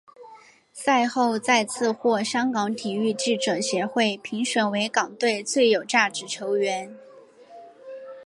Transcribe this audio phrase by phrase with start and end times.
[0.73, 6.97] 赛后再次获香港体育记者协会评选为港队最有价值球员。